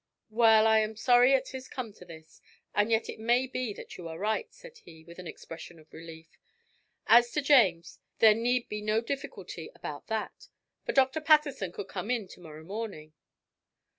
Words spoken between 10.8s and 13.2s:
for Dr. Patterson could come in tomorrow morning."